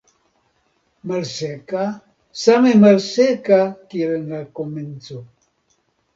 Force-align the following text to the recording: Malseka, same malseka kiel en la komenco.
Malseka, 1.09 1.83
same 2.43 2.71
malseka 2.83 3.61
kiel 3.93 4.17
en 4.19 4.27
la 4.35 4.43
komenco. 4.61 5.21